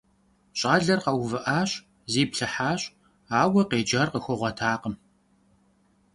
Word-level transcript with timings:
Щӏалэр 0.59 0.99
къэувыӀащ, 1.03 1.71
зиплъыхьащ, 2.11 2.81
ауэ 3.41 3.61
къеджар 3.69 4.07
къыхуэгъуэтакъым. 4.13 4.95